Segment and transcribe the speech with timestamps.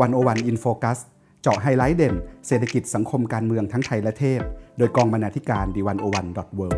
[0.00, 0.98] 101 In Focus
[1.42, 2.14] เจาะไฮไลท์เด่น
[2.46, 4.40] เศรษฐกิจสังคมการเมืองทั้งไทยและเทศ
[4.78, 6.68] โดยกองบรรณาธิการ The101.world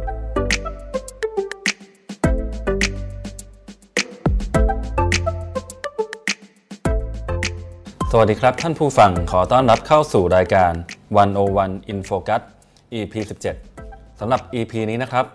[8.10, 10.72] สวัสดีครับท่านผู้ฟังขอต้อนรับเข้าสู่รายการ
[11.32, 12.42] 101 In Focus
[12.98, 13.14] EP
[13.70, 15.26] 17สำหรับ EP นี้นะครับ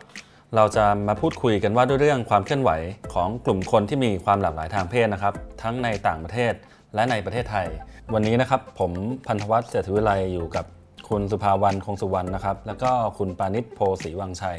[0.56, 2.72] เราจะมาพูดคุยกันว่าด้วยเรื่องความเคลื่อนไหว
[3.14, 6.54] ของกลุ่มคนที่มีความหลากหลายทางเพศนะครับ ทั้งในต่างประเทศ
[6.96, 7.68] และในประเทศไทย
[8.14, 8.92] วันนี้นะครับผม
[9.28, 10.66] พันธวัฒน์เศรษฐวิไลอยู่กับ
[11.10, 14.58] คุณสุภาวันคงสุวรรณนะครับ แล้วก็คุณปานิชโพศรีวังชัย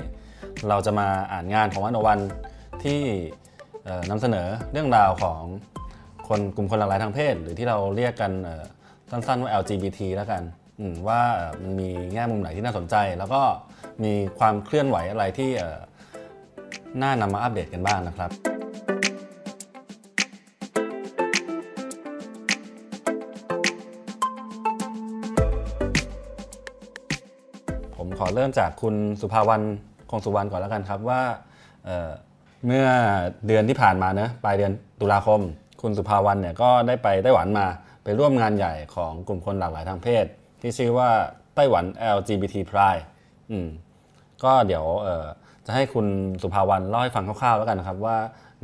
[0.68, 2.18] เราจะมาอ่านงานของวันวัน
[2.84, 3.00] ที่
[4.10, 5.40] นำเสนอเรื่องราวของ
[6.28, 8.32] คนกลุ่มคนหลากหลายทางเพศ หรือที่เราเรียกกัน
[9.10, 10.42] สั้นๆว่า LGBT แล้วกัน
[11.08, 11.22] ว่า
[11.62, 13.42] มันมีแง่มุมไหนที่น่าสนใจ แล้วก็
[14.04, 15.50] มีความเคลื่อนไหวอะไรที่
[17.02, 18.30] น่านำมาอัปเดตกันบ้างนะครับ
[28.18, 29.62] ขอเริ่มจากคุณสุภาวัน
[30.10, 31.22] คงสุวรรณก่อนแล้วกันครับว่า
[31.84, 32.86] เเมื่อ
[33.46, 35.40] เดือนที่ผ่านมาเนะปลายเดือนตุลาคม
[35.82, 37.66] คุณสุภาวันเนี่ยก็ได้ไปไต้หวันมา
[38.04, 40.24] ไปร่วมงานใหญ่ของกลุ่มคนหลากหลายทางเพศ
[40.60, 41.10] ที่ชื่อว่า
[41.54, 41.84] ไต้หวัน
[42.16, 43.02] LGBT Pride
[43.50, 43.68] อืม
[44.44, 44.84] ก็เดี๋ยว
[45.66, 46.06] จะให้คุณ
[46.42, 48.16] สุภาวันเล่าให้ฟังคร่าวๆแล้วกันนะครับว่า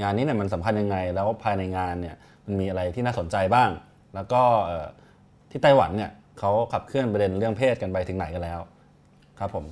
[0.02, 3.70] งานนี้เนี่ยมันสำคัญยังไง แล้วภายในงานเนี่ยมันมีอะไรที่น่าสนใจบ้าง
[4.14, 4.42] แล้วก็
[5.50, 8.60] ที่ไต้หวันเนี่ยเขาขับเคลื่อนประเด็นเรื่องเพศกันไปถึงไหนกันแล้ว
[9.38, 9.64] ครับผม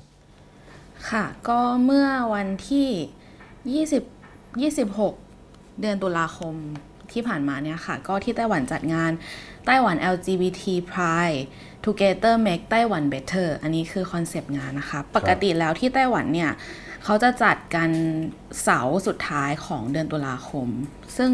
[1.10, 3.84] ค่ะ ก็เมื่อวันที่
[4.64, 6.54] 20 26 เดือนตุลาคม
[7.12, 9.10] ที่ผ่านมาเนี่ยค่ะ ก็ที่ไต้หวันจัดงาน
[9.66, 11.40] ไต้หวัน LGBT Pride
[11.84, 16.50] Together Make ไต้หวัน Better อันนี้คือคอนเซปต์งานนะคะ ปกติแล้วที่ไต้หวันเนี่ย
[17.04, 17.90] เขาจะจัดกัน
[18.62, 20.68] เสาร์สุดท้ายของเดือนตุลาคม
[21.16, 21.30] ซึ่ง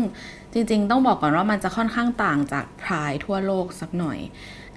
[0.53, 4.19] จริงๆ ต้องบอกก่อนว่ามันจะค่อนข้างต่างจากพรายทั่วโลกสักหน่อย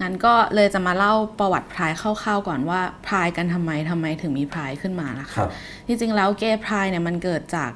[0.02, 5.50] งั้นก็เลยจะมาเล่าประวัติพรายคร่าวๆก่อนว่าพรายกันทำไมทำไมถึงมีพรายขึ้นมานะครัคะบ
[5.88, 7.72] จริงๆแล้วเกย์พรายเนี่ยมันเกิดจาก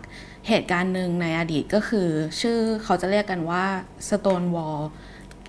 [0.48, 2.08] เหตุการณ์หนึ่งในอดีตก็คือ
[2.42, 3.66] ชื่อเขาจะเรียกกันว่า
[4.10, 4.82] Stonewall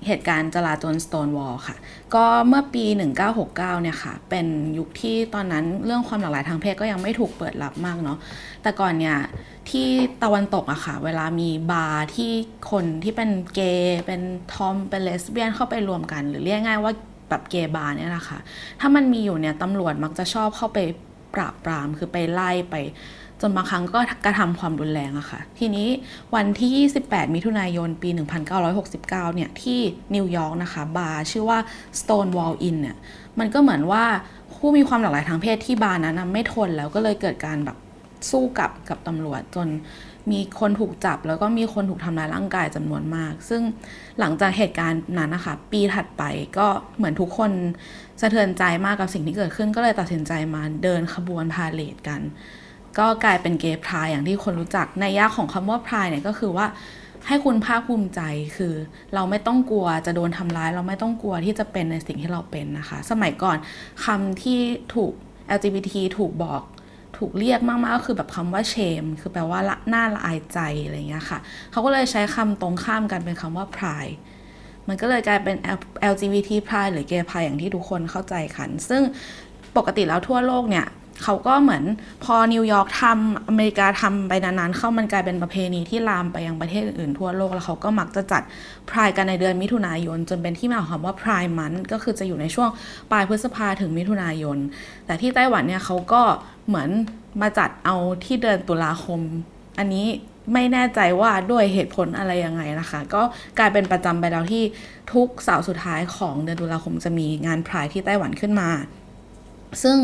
[0.06, 1.76] เหตุการณ์จลาจล Stonewall ค่ะ
[2.14, 2.84] ก็เมื่อปี
[3.28, 4.46] 1969 เนี่ยค่ะ เป็น
[4.78, 8.18] ยุคที่ตอนนั้นเรื่องความหลากหลายทางเพศก็ยังไม่ถูกเปิดรับมากเนาะ
[8.62, 9.16] แต่ก่อนเนี่ย
[9.70, 9.88] ที่
[10.22, 12.32] ตะวันตกอะค่ะ เวลามีบาร์ที่
[12.70, 14.20] คนที่เป็นเกย์ เป็น
[14.52, 16.92] ทอม เป็นเลสเบี้ยนเข้าไปรวมกัน หรือเรียกง่ายว่า
[17.28, 18.38] แบบเกย์บาร์เนี่ยนะคะ
[18.80, 20.78] ถ้ามันมีอยู่เนี่ยตำรวจมักจะชอบเข้าไป
[21.34, 22.74] ปราบปราม คือไปไล่ไป
[23.40, 25.88] จนบางครั้งก็กระทำความรุนแรงอะค่ะ ทีนี้
[26.34, 28.08] วันที่ 28 มิถุนายนปี
[28.72, 29.80] 1969 เนี่ย ที่
[30.14, 31.58] นิวยอร์กนะคะ บาร์ชื่อว่า
[32.00, 32.96] Stonewall Inn เนี่ย
[33.38, 34.04] มันก็เหมือนว่า
[34.54, 37.76] ผู้มีความหลากหลายทางเพศที่บาร์นั้นไม่ทนแล้วก็เลยเกิดการแบบ
[38.30, 39.68] สู้กับกับตำรวจจน
[40.32, 43.62] มีคนถูกจับแล้วก็มีคนถูกทำร้ายร่างกายจำนวนมาก ซึ่ง
[44.20, 46.22] หลังจากเหตุการณ์นั้นนะคะ ปีถัดไป
[46.58, 47.50] ก็เหมือนทุกคน
[48.20, 52.20] สะเทือนใจมากกับสิ่งที่เกิดขึ้นก็เลยตัดสินใจมาเดินขบวนพาเหรดกัน
[52.98, 56.66] ก็กลายเป็นเกย์พรายอย่างที่คนรู้จักในยะของคำว่าพรายเนี่ยก็คือว่า
[57.26, 58.20] ให้คุณภาคภูมิใจ
[58.56, 58.74] คือ
[59.14, 63.56] เราไม่ต้องกลัวจะโดนทำร้าย เราไม่ต้องกลัวที่จะเป็นในสิ่งที่เราเป็นนะคะ สมัยก่อน
[64.04, 64.58] คำที่
[64.94, 65.12] ถูก
[65.56, 66.62] LGBT ถูกบอก
[67.18, 71.38] ถูกเรียกมากๆก็คือแบบคำว่า shame คือแปลว่าละน่าละอายใจอะไรอย่างเงี้ยค่ะ
[71.70, 74.16] เขาก็เลยใช้คำตรงข้ามกันเป็นคำว่า pride
[74.88, 75.56] มันก็เลยกลายเป็น
[76.12, 79.02] LGBT pride หรือ gay pride อย่างที่ทุกคนเข้าใจกัน ซึ่ง
[79.76, 80.86] ปกติแล้วทั่วโลกเนี่ย
[81.22, 81.84] เขาก็เหมือน
[82.24, 88.42] พอนิวยอร์กทำอเมริกาทำไปนานๆ เข้ามันกลายเป็นประเพณีที่ลามไปยังประเทศอื่นๆทั่วโลก แล้วเขาก็มักจะจัด
[88.90, 92.68] พรายกันในเดือนมิถุนายน จนเป็นที่มาของคำว่าพรายมันก็คือจะอยู่ในช่วง
[93.10, 94.58] ปลายพฤษภาถึงมิถุนายน
[95.06, 96.22] แต่ที่ไต้หวันเนี่ยเขาก็
[96.68, 96.88] เหมือน
[97.40, 99.20] มาจัดเอาที่เดือนตุลาคม
[99.78, 100.06] อันนี้
[100.52, 103.22] ไม่แน่ใจว่าด้วยเหตุผลอะไรยังไงนะคะ ก็
[103.58, 104.64] กลายเป็นประจำไปแล้วที่
[105.12, 108.68] ทุกเสาร์สุดท้ายของเดือนตุลาคมจะมีงานพรายที่ไต้หวันขึ้นมา
[109.82, 109.96] ซึ่ง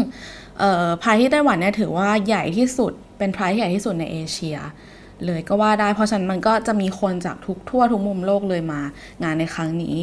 [1.02, 4.56] พายที่ไต้หวันเนี่ยถือว่าใหญ่ที่สุดเป็นพายที่ใหญ่ที่สุดในเอเชีย
[5.26, 8.80] เลยก็ว่าได้เพราะฉะนั้นมันก็จะมีคนจากทุกทั่วทุกมุมโลกเลยมา
[9.22, 9.96] งานในครั้งนี้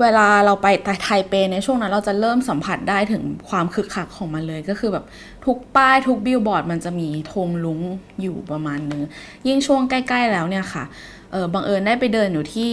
[0.00, 0.66] เวลาเราไป
[1.02, 5.04] ไทเปในช่วงนั้นเราจะเริ่มสัมผัสได้ถึงความคึกคักของมันเลย ก็คือแบบ
[5.46, 7.80] ทุกป้ายทุกบิลบอร์ดมันจะมีธงลุ้ง
[8.20, 9.02] อยู่ประมาณนึง
[9.46, 10.84] ยิ่งช่วงใกล้ ๆ แล้วเนี่ยค่ะ
[11.32, 12.72] เออบังเอิญได้ไปเดินอยู่ที่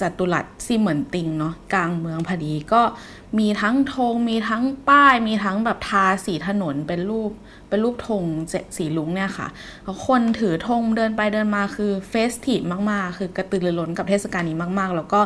[0.00, 2.82] จัตุรัสซีเหมือนติงเนาะกลางเมืองพอดีก็
[3.38, 7.30] มีทั้งธงมีทั้งป้าย มีทั้งแบบทาสีถนนเป็นรูป
[7.68, 8.24] เป็นรูปธง
[8.76, 9.48] สีลุงเนี่ยค่ะ
[9.84, 15.20] แล้วคนถือธงเดินไปเดินมาคือเฟสทีฟมากๆ คือกระตือรือร้นกับเทศกาลนี้มากๆ แล้วก็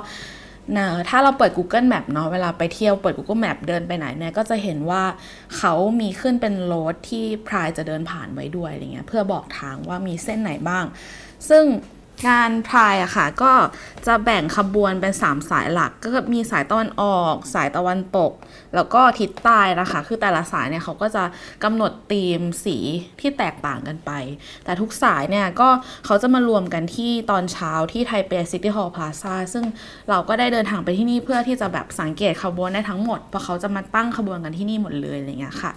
[0.77, 5.03] นะถ้าเราเปิด Google Map เนาะเวลาไปเที่ยวเปิด Google Map เดินไปไหนเนี่ยก็จะเห็นว่า
[5.57, 10.85] เขามีขึ้นเป็น route ที่ Pride จะเดินผ่านไว้ด้วยอะไรเงี้ยเพื่อบอกทางว่ามีเส้นไหนบ้าง
[11.49, 11.65] ซึ่ง
[12.29, 13.53] งาน Pride อะค่ะ ก็
[14.07, 18.33] จะแบ่งขบวนเป็น 3 สายหลัก ก็มีสายตะวันออก สายตะวันตก
[18.75, 21.25] แล้วก็ทิศใต้นะคะ คือแต่ละสายเนี่ยเขาก็จะ
[21.65, 22.77] กำหนดธีมสี
[23.21, 24.11] ที่แตกต่างกันไป
[24.65, 25.69] แต่ทุกสายเนี่ยก็
[26.07, 29.65] เขาจะมารวมกันที่ตอนเช้าที่ไทเป City Hall Plaza ซึ่ง
[30.11, 35.73] เราก็ได้เดินทางไปที่นี่เพื่อที่จะแบบสังเกตขบวนได้ทั้งหมดเพราะเขาจะมาตั้งขบวนกันที่นี่หมดเลยอะไรเงี้ยค่ะ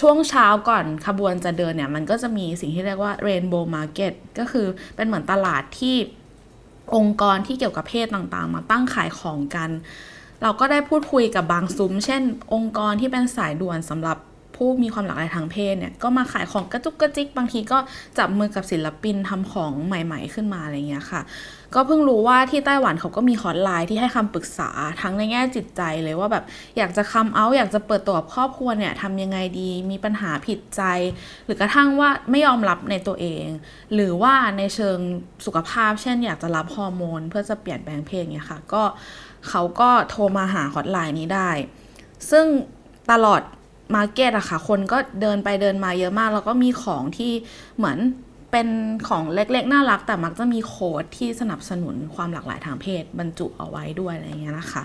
[0.00, 4.66] ช่วงเช้าก่อนขบวนจะเดินเนี่ย มันก็จะมีสิ่งที่เรียกว่า Rainbow Market ก็คือ
[4.96, 5.96] เป็นเหมือนตลาดที่
[6.96, 9.70] องค์กรที่เกี่ยวกับเพศต่างๆ มาตั้งขายของกัน
[10.42, 12.22] เราก็ได้พูดคุยกับบางซุ้ม เช่น
[12.54, 14.18] องค์กรที่เป็นสายด่วนสำหรับ
[14.56, 17.78] ผู้มีความหลากหลายทางเพศเนี่ยก็มาขายของกระจุกกระจิก บางทีก็
[18.18, 21.20] จับมือกับศิลปินทำของใหม่ ๆ ขึ้นมาอะไรเงี้ยค่ะ
[21.74, 24.70] ก็เพิ่งรู้ว่าที่ไต้หวันเขาก็มีฮอตไลน์ที่ให้คำปรึกษา
[25.00, 26.44] ทั้งในแง่จิตใจเลยว่าแบบ
[26.76, 30.82] อยากจะ come out อยากจะเปิดตัวกับครอบครัวเนี่ยทำยังไงดี มีปัญหาผิดใจ
[31.44, 33.46] หรือกระทั่งว่าไม่ยอมรับในตัวเอง
[33.94, 34.98] หรือว่าในเชิง
[35.46, 38.82] สุขภาพ เช่น อยากจะรับฮอร์โมน เพื่อจะเปลี่ยนแปลงเพศเนี่ยค่ะ ก็
[39.48, 41.50] เขาก็โทรมาหาฮอตไลน์นี้ได้
[42.30, 42.46] ซึ่ง
[43.10, 43.42] ตลอด
[43.94, 47.32] market อะค่ะ คนก็เดินไปเดินมาเยอะมาก แล้วก็มีของที่
[47.76, 47.98] เหมือน
[48.52, 48.68] เป็น
[49.08, 54.82] ของเล็กๆ น่ารัก แต่มักจะมี quote ที่สนับสนุนความหลากหลายทางเพศบรรจุเอาไว้ด้วยอะไรเงี้ยนะคะ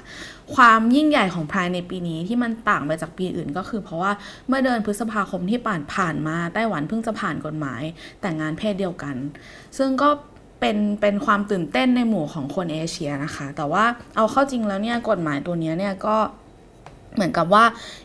[0.56, 4.12] ความยิ่งใหญ่ของพรายในปีนี้ที่มันต่างไปจากปีอื่นก็คือ เพราะว่า
[4.48, 7.82] เมื่อเดือนพฤษภาคมที่ผ่านผ่านมาไต้หวันเพิ่งจะผ่านกฎหมาย
[8.22, 9.16] แต่งงานเพศเดียวกัน
[9.78, 10.10] ซึ่งก็
[10.60, 13.86] เป็นเป็นความตื่นเต้นในหมู่ของคนเอเชียนะคะ แต่ว่า
[14.16, 16.18] เอาเข้าจริงแล้วเนี่ยกฎหมายตัวนี้เนี่ยก็
[17.16, 17.64] เหมือนกับว่า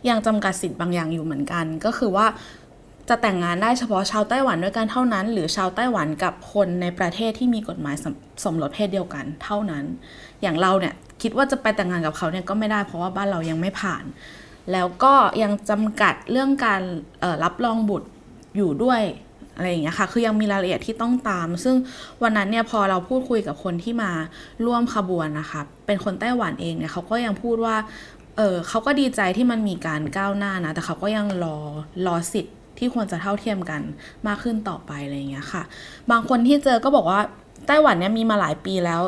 [0.08, 2.26] ยังจำกัดสิทธิ์บางอย่างอยู่เหมือนกัน ก็คือว่า
[3.10, 8.14] จะแต่งงานได้เฉพาะชาวไต้หวันด้วยกันเท่านั้น หรือชาวไต้หวันกับคนในประเทศที่มีกฎหมายสม
[8.44, 9.84] สมรสเพศเดียวกันเท่านั้น
[10.42, 14.04] อย่างเราเนี่ยคิดว่าจะไปแต่งงานกับเขาเนี่ยก็ไม่ได้เพราะว่าบ้านเรายังไม่ผ่าน
[14.72, 16.82] แล้วก็ยังจำกัดเรื่องการ
[17.44, 18.08] รับรองบุตร
[18.56, 19.02] อยู่ด้วย
[19.56, 21.76] อะไรอย่างเงี้ยค่ะ คือยังมีรายละเอียดที่ต้องตาม ซึ่ง
[22.22, 24.10] วันนั้นเนี่ยพอเราพูดคุยกับคนที่มา
[24.66, 27.76] ร่วมขบวนนะคะ เป็นคนไต้หวันเองเนี่ยเขาก็ยังพูดว่า
[28.36, 31.56] เออเขาก็ดีใจที่มันมีการก้าวหน้านะ แต่เขาก็ยังรอ
[32.06, 33.82] รอสิทธิ์ ที่ควรจะเท่าเทียมกัน
[34.26, 35.62] มากขึ้นต่อไปอะไรอย่างเงี้ยค่ะ
[36.10, 37.20] บางคนที่เจอก็บอกว่า
[37.66, 39.00] ไต้หวันเนี่ยมีมาหลายปีแล้ว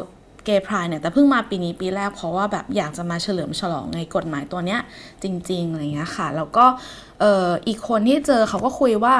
[0.44, 4.80] เกย์พรายเนี่ยแต่เพิ่งมาปีนี้ปีแรกเพราะว่าแบบอยากจะมาเฉลิมฉลองในกฎหมายตัวเนี้ย
[5.22, 6.64] จริงๆอะไรเงี้ยค่ะ แล้วก็
[7.20, 9.14] เอ่ออีกคนที่เจอเขาก็คุยว่า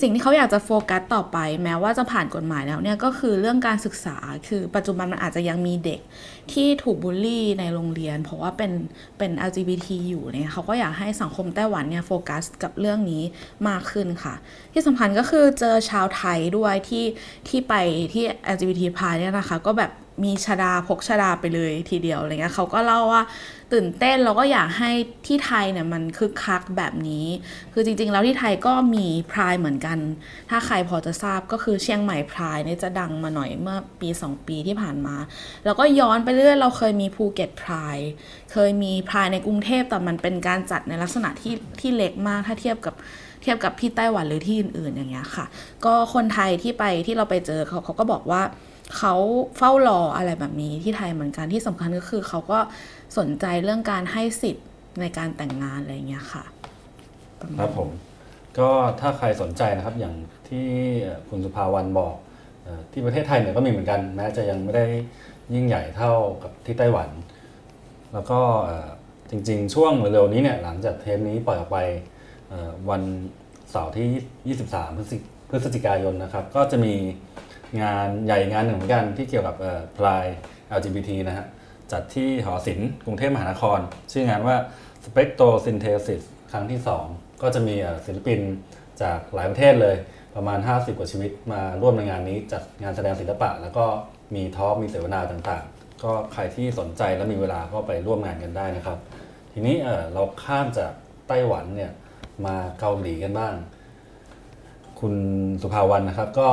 [0.00, 4.16] สิ่งที่เขาอยากจะโฟกัสต่อไป แม้ว่าจะผ่านกฎหมายแล้วเนี่ยก็คือเรื่องการศึกษา
[4.48, 6.00] คือปัจจุบันมันอาจจะยังมีเด็ก
[6.52, 8.72] ที่ถูกบูลลี่ในโรงเรียน เพราะว่าเป็น
[9.18, 13.22] เป็น LGBT อยู่เนี่ยเขาก็อยากให้สังคมไต้หวันเนี่ยโฟกัสกับเรื่องนี้
[13.68, 14.34] มากขึ้นค่ะ
[14.72, 17.04] ที่สำคัญก็คือเจอชาวไทยด้วยที่
[17.48, 17.74] ที่ไป
[18.12, 18.24] ที่
[18.54, 19.92] LGBT พาเนี่ยนะคะ ก็แบบ
[20.24, 23.22] มีชดาพกชดาไปเลยทีเดียวอะไรเงี้ยเขาก็เล่าว่า
[23.72, 24.90] ตื่นเต้นแล้วก็อยากให้
[25.26, 27.26] ที่ไทยเนี่ยมันคึกคักแบบนี้
[27.72, 29.98] คือจริงๆแล้วที่ไทยก็มีพรายเหมือนกัน
[30.50, 35.16] ถ้าใครพอจะทราบก็คือเชียงใหม่พรายเนี่ยจะดังมาหน่อยเมื่อปี 2 ปีที่ผ่านมา
[35.64, 37.98] แล้วก็ย้อนไปเรื่อยเราเคยมีภูเก็ตพราย
[38.52, 42.94] เคยมีพรายในกรุงเทพแต่มันเป็นการจัดในลักษณะที่ที่เล็กมากถ้าเทียบกับ
[43.42, 45.46] เทียบกับที่ไต้หวันหรือที่อื่นๆอย่างเงี้ยค่ะ
[45.84, 48.42] ก็คนไทยที่ไปที่เราไปเจอเขาเขาก็บอกว่า
[48.98, 49.14] เขา
[49.56, 52.58] เฝ้ารออะไรแบบนี้ที่ไทยเหมือนกันที่สำคัญก็คือเขาก็
[53.18, 54.66] สนใจเรื่องการให้สิทธิ์
[55.00, 56.44] ในการแต่งงานอะไรเงี้ยค่ะ
[57.60, 57.88] ครับผม
[58.58, 58.70] ก็
[59.00, 60.14] ถ้าใครสนใจนะครับอย่าง
[60.48, 60.66] ที่
[61.28, 62.14] คุณสุภาวันบอก
[62.92, 64.86] ที่ประเทศไทยเนี่ยก็มีเหมือนกันแม้จะยังไม่ได้
[65.54, 66.12] ยิ่งใหญ่เท่า
[66.42, 67.08] กับที่ไต้หวัน
[68.12, 68.40] แล้วก็
[69.30, 71.78] จริงๆ ช่วงเร็วๆนี้เนี่ยหลังจากเทปนี้ปล่อยออกไป
[72.90, 73.02] วัน
[73.70, 74.96] เสาร์ที่ 23
[75.50, 76.94] พฤศจิกายนนะครับ ก็จะมี
[77.82, 79.56] งานใหญ่งานหนึ่งเหมือนกันที่เกี่ยวกับ
[79.98, 80.24] พลาย
[80.78, 81.46] LGBT นะฮะ
[81.92, 83.78] จัดที่หอศิลป์กรุงเทพมหานคร
[84.12, 84.56] ชื่องานว่า
[85.04, 86.22] Spectro Synthesis
[86.52, 86.80] ครั้งที่
[87.10, 87.74] 2 ก็จะมี
[88.06, 88.40] ศิลปิน
[89.02, 89.96] จากหลายประเทศเลย
[90.36, 93.84] ประมาณ 50 กว่าชีวิตมาร่วมในงานนี้ จัดงานแสดงศิลปะ แล้วก็
[94.34, 98.98] มีทอล์กมีเสวนาต่างๆ ก็ใครที่สนใจและมีเวลาก็ไปร่วมงานกันได้นะครับ
[99.52, 99.76] ทีนี้
[100.14, 100.92] เราข้ามจาก
[101.28, 101.92] ไต้หวันเนี่ย
[102.46, 103.54] มาเกาหลีกันบ้าง
[105.00, 105.14] คุณ
[105.62, 106.50] สุภาวันนะครับก็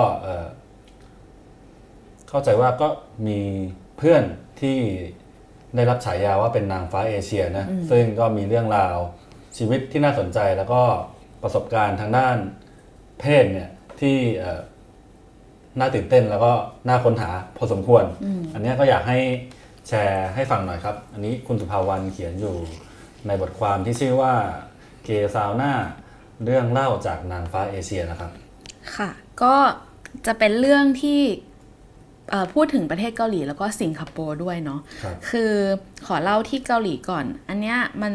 [2.29, 2.87] เข้าใจว่าก็
[3.27, 3.39] มี
[3.97, 4.23] เพื่อน
[4.61, 4.77] ที่
[5.75, 8.95] ได้รับฉายาว่าเป็นนางฟ้าเอเชียนะซึ่งก็มีเรื่องราว
[9.57, 10.81] ชีวิตที่น่าสนใจแล้วก็
[11.43, 12.37] ประสบการณ์ทางด้าน
[13.19, 14.17] เพศเนี่ยที่
[15.79, 16.51] น่าตื่นเต้นแล้วก็
[16.87, 18.03] น่าค้นหาพอสมควร
[18.53, 19.19] อันนี้ก็อยากให้
[19.87, 22.55] แชร์ให้ฟังหน่อยครับ อันนี้คุณสุภาวันเขียนอยู่
[23.27, 24.33] ในบทความที่ชื่อว่า
[25.05, 25.73] เกซาวน่า
[26.45, 28.31] เรื่องเล่าจากนางฟ้าเอเชียนะครับ
[28.95, 29.09] ค่ะ
[29.41, 29.55] ก็
[30.25, 31.21] จะเป็นเรื่องที่
[32.53, 34.79] พูดถึงประเทศเกาหลีแล้วก็สิงคโปร์ด้วยเนาะ
[35.29, 35.51] คือ
[36.05, 38.13] ขอเล่าที่เกาหลีก่อน อันเนี้ยมัน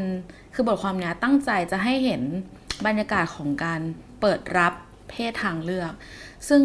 [0.55, 2.23] คือบทความเนี้ยตั้งใจจะให้เห็น
[2.87, 3.81] บรรยากาศของการ
[4.21, 4.73] เปิดรับ
[5.11, 5.93] เพศทางเลือก
[6.49, 6.63] ซึ่ง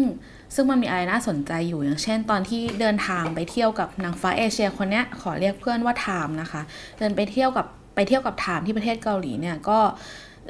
[0.54, 6.62] ซึ่งมันมีอะไรน่าสนใจอยู่อย่างเช่น ตอนที่เดินทางไปเที่ยวกับนางฟ้าเอเชียคนเนี้ยขอเรียกเพื่อนว่าไทม์นะคะ
[6.98, 9.78] เดินไปเที่ยวกับไปเที่ยวกับไทม์ที่ประเทศเกาหลีเนี่ยก็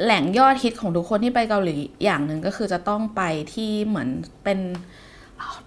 [0.05, 3.23] แหล่งยอดฮิตของทุกคนที่ไปเกาหลีอย่างหนึ่งก็คือจะต้องไป
[3.55, 4.09] ที่เหมือน
[4.45, 4.59] เป็น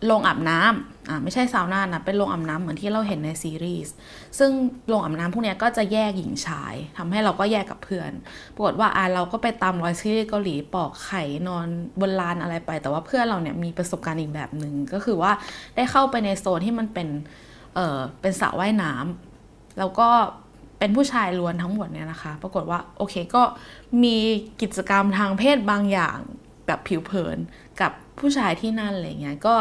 [0.05, 3.93] โรงอาบน้ำอ่าไม่ใช่ซาวน่านะ เป็นโรงอาบน้ำเหมือนที่เราเห็นในซีรีส์
[4.39, 4.51] ซึ่ง
[4.87, 8.11] โรงอาบน้ำพวกนี้ก็จะแยกหญิงชายทำให้เราก็แยกกับเพื่อน
[8.55, 11.67] ปรากฏว่าอ่าเราก็ไปตามรอยซีรีส์เกาหลีปอกไข่นอน
[11.99, 15.31] บนลานอะไรไป แต่ว่าเพื่อนเราเนี่ยมีประสบการณ์อีกแบบหนึ่งก็คือว่า
[15.75, 17.07] ได้เข้าไปในโซนที่มันเป็น
[17.75, 20.09] เออเป็นสระว่ายน้ำแล้วก็
[20.79, 23.43] เป็นผู้ชายล้วนทั้งหมดเนี่ยนะคะ ปรากฏว่าโอเคก็
[24.03, 24.17] มี
[24.61, 26.19] กิจกรรมทางเพศบางอย่าง
[26.65, 27.37] แบบผิวเผิน
[27.81, 29.55] กับ ผู้ชายที่นั่นอะไรเงี้ยก็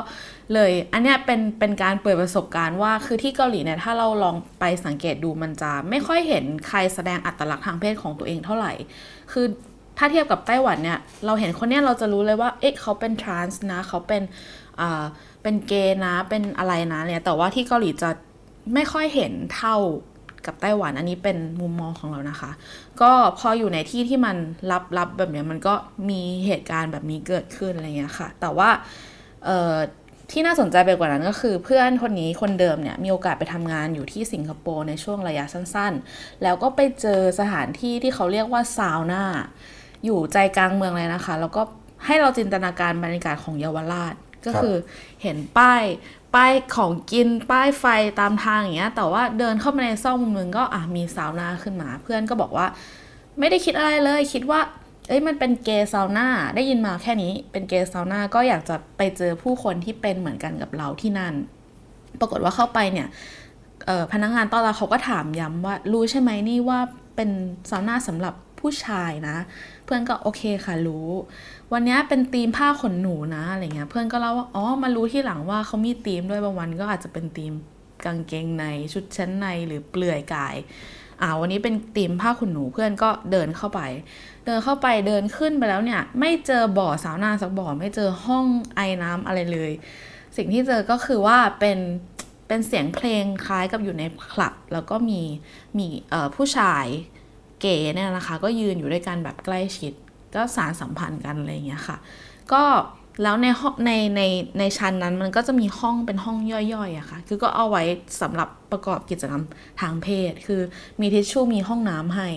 [0.53, 8.73] เลยอันเนี้ยเป็นเป็นการเปิดประสบการณ์ว่าคือที่เกาหลีเนี่ยถ้าเราลองไปสังเกตดูมันจะไม่ค่อยเห็นใครแสดงอัตลักษณ์ทางเพศของตัวเองเท่าไหร่
[9.33, 9.47] คือ
[9.99, 14.23] ถ้าเทียบกับไต้หวันเนี่ยเราเห็นคนเนี้ยเราจะรู้เลยว่าเอ๊ะเขาเป็นทรานส์นะเขาเป็น
[14.81, 15.05] อ่า
[15.43, 18.11] เป็นเกย์นะเป็นอะไรนะเนี่ยแต่ว่าที่เกาหลีจะ
[18.75, 19.77] ไม่ค่อยเห็นเท่า
[20.47, 22.51] กับไต้หวันอันนี้เป็นมุมมองของเรานะคะ
[23.01, 24.37] ก็พออยู่ในที่ที่มัน
[24.99, 25.75] ลับๆแบบนี้มันก็
[26.11, 28.71] มีเหตุการณ์แบบนี้เกิดขึ้นอะไรเงี้ยค่ะ แต่ว่า
[30.31, 39.25] ที่น่าสนใจไปกว่านั้นก็คือเพื่อนคนนี้คนเดิมเนี่ยมีโอกาสไปทำงานอยู่ที่สิงคโปร์ในช่วงระยะสั้นๆ แล้วก็ไปเจอสถานที่ที่เขาเรียกว่าซาวน่า
[40.05, 41.63] อยู่ใจกลางเมืองเลยนะคะ แล้วก็
[42.07, 44.15] ให้เราจินตนาการบรรยากาศของเยาวราช
[44.47, 44.77] ก็คือ
[45.23, 45.83] เห็นป้าย
[46.35, 47.85] ป้ายของกินป้ายไฟ
[48.21, 52.67] ตามทางอย่างเงี้ยแต่ว่าเดินเข้ามาในซอกมุมนึงก็อะมีซาวน่าขึ้นมา เพื่อนก็บอกว่า
[53.39, 54.61] ไม่ได้คิดอะไรเลยคิดว่า
[55.09, 61.35] เอ้ยมันเป็นเกย์ซาวน่าได้ยินมาแค่นี้เป็นเกย์ซาวน่าก็อยากจะไปเจอผู้คนที่เป็นเหมือนกันกับเราที่นั่น
[62.21, 63.09] ปรากฏว่าเข้าไปเนี่ย
[64.13, 66.79] พนักงานต้อนรับเขาก็ถามย้ำว่ารู้ใช่ไหมนี่ว่า
[67.17, 67.31] เป็น
[67.71, 69.37] ซาวน่าสำหรับผู้ชายนะ
[69.85, 71.09] เพื่อนก็โอเคค่ะรู้
[71.73, 77.53] วันนี้เป็นธีมผ้าขนหนูนะอะไรเงี้ยเพื่อนก็เล่าว่าอ๋อมารู้ที่หลังว่าเขามีธีมด้วยบางวันก็อาจจะเป็นธีม
[78.05, 80.57] กางเกงในชุดชั้นในหรือเปลือยกาย
[81.21, 83.81] อ่าวันนี้เป็นธีมผ้าขนหนูเพื่อนก็เดินเข้าไป
[84.47, 88.47] เดินเข้าไปเดินขึ้นไปแล้วเนี่ย ไม่เจอบ่อสาวนาสักบ่อไม่เจอห้อง
[88.77, 89.73] ไอ้น้ำอะไรเลย
[90.37, 91.79] สิ่งที่เจอก็คือว่าเป็น
[92.49, 95.21] เป็นเสียงเพลงคล้ายกับอยู่ในคลับ แล้วก็มี
[95.79, 96.87] มีเอ่อผู้ชาย
[97.63, 99.93] เก๋เนี่ยนะคะ ก็ยืนอยู่ด้วยกันแบบใกล้ชิด
[100.35, 101.97] ก็สารสัมพันธ์กันอะไรอย่างเงี้ยค่ะ
[102.53, 102.63] ก็
[103.23, 104.23] แล้วในห้องในใน
[104.59, 107.83] ในชั้นนั้นมันก็จะมีห้องเป็นห้องย่อยๆอะค่ะ คือก็เอาไว้
[108.23, 109.45] สำหรับประกอบกิจกรรม
[109.81, 110.61] ทางเพศ คือ
[111.01, 112.29] มีทิชชู่มีห้องน้ำให้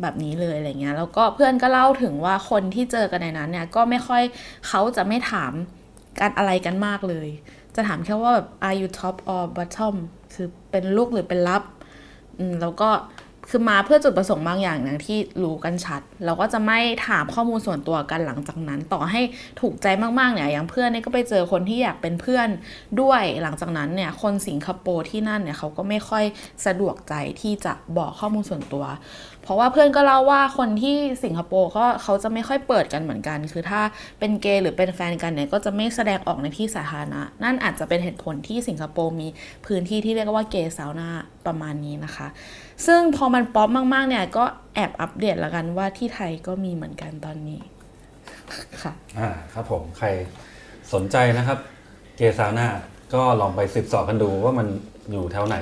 [0.00, 4.22] แบบนี้เลยอะไรเงี้ย แล้วก็เพื่อนก็เล่าถึงว่าคนที่เจอกันในนั้นเนี่ยก็ไม่ค่อย
[4.68, 5.52] เขาจะไม่ถาม
[6.20, 7.28] กันอะไรกันมากเลย
[7.74, 9.96] จะถามแค่ว่าแบบ are you top or bottom
[10.34, 11.62] คือเป็นลูกหรือเป็นลับ
[12.38, 12.90] อืมแล้วก็
[13.50, 19.20] คือมาเพื่อจุดประสงค์บางอย่างอย่างที่รู้กันชัด เราก็จะไม่ถามข้อมูลส่วนตัวกันหลังจากนั้น ต่อให้
[19.60, 19.86] ถูกใจ
[20.18, 22.48] มากๆเนี่ยอย่างเพื่อนเนี่ยก็ไปเจอคนที่อยากเป็นเพื่อน
[23.00, 26.24] ด้วยหลังจากนั้นเนี่ยคนสิงคโปร์ที่นั่นเนี่ยเขาก็ไม่ค่อย
[26.66, 28.84] สะดวกใจที่จะบอกข้อมูลส่วนตัว
[29.42, 33.80] เพราะว่าเพื่อนก็เล่าว่าคนที่สิงคโปร์ก็เขาจะไม่ค่อยเปิดกันเหมือนกัน คือถ้า
[34.18, 39.28] เป็นเกย์หรือเป็นแฟนกันเนี่ยก็จะไม่แสดงออกในที่สาธารณะนั่นอาจจะเป็นเหตุผลที่สิงคโปร์มี
[39.66, 41.08] พื้นที่ที่เรียกว่าเกย์ซาวน่า
[41.46, 42.28] ประมาณนี้นะคะ
[42.86, 44.44] ซึ่งพอมันป๊อปมากๆเนี่ยก็
[44.74, 47.60] แอบอัปเดตแล้วกันว่าที่ไทยก็มีเหมือนกันตอนนี้
[48.82, 50.06] ค่ะอ่าครับผมใคร
[50.92, 51.58] สนใจนะครับ
[52.16, 52.66] เกซาวน่า
[53.14, 54.66] ก็ลองไปสืบเสอบกันดูว่ามัน
[55.10, 55.56] อยู่แถวไหน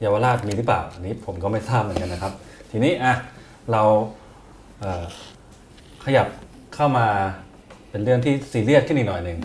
[0.00, 2.32] เยาวราชมีหรือเปล่าอันนี้ผมก็ไม่ทราบเหมือนกันนะครับ
[2.70, 3.14] ทีนี้อะ
[3.72, 3.82] เรา
[4.80, 5.04] เอ่อ
[6.04, 6.26] ขยับ
[6.74, 7.06] เข้ามา
[7.90, 9.38] เป็นเรื่องที่ซีเรียสขึ้นอีกหน่อยหนึ่ง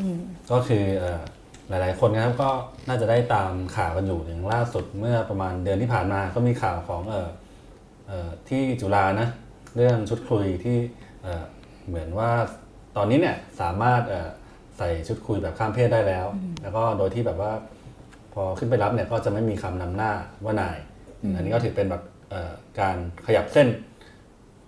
[0.52, 1.22] ก็คือเอ่อ
[1.70, 2.50] หลาย ๆ คนนะครับก็
[2.88, 7.30] น่าจะได้ตามข่าวกันอยู่อย่างล่าสุดเมื่อประมาณเดือนที่ผ่านมาก็มีข่าวของเอ่อ
[8.08, 9.28] เอ่อที่จุฬานะ
[9.76, 10.78] เรื่องชุดคุยที่
[11.24, 11.44] เอ่อ
[11.88, 12.32] เหมือนว่า
[12.98, 14.30] ตอนนี้เนี่ยสามารถเอ่อ
[14.78, 16.26] ใส่ชุดคุยแบบข้ามเพศได้แล้ว
[16.62, 17.52] แล้วก็โดยที่แบบว่า
[18.34, 20.12] พอขึ้นไปรับเนี่ยก็จะไม่มีคำนำหน้า
[20.46, 20.78] ว่านาย
[21.36, 23.68] อันนี้ก็ถือเป็นแบบเอ่อการขยับเส้น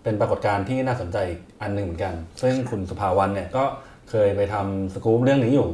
[0.03, 3.63] เป็นปรากฏการณ์ที่น่าสนใจอีกอันหนึ่งเหมือนกัน ซึ่งคุณสุภาวันเนี่ยก็
[4.09, 5.69] เคยไปทำสกู๊ปเรื่องนี้อยู่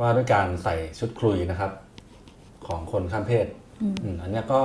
[0.00, 1.72] ว่าด้วยการใส่ชุดคุยนะครับ
[2.66, 3.46] ของคนข้ามเพศ
[4.02, 4.60] อืมอันเนี้ยก็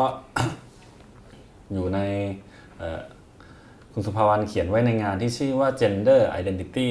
[1.73, 1.99] อยู่ใน
[2.77, 3.01] เอ่อ
[3.93, 6.89] คุณสุภาวันเขียนไว้ในงานที่ชื่อว่า gender identity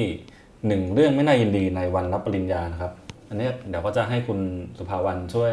[0.67, 2.93] หนึ่งเรื่องไม่น่ายินดีในวันรับปริญญานะครับ
[3.29, 4.39] อันเนี้ยเดี๋ยวก็จะให้คุณ
[4.77, 5.51] สุภาวันช่วย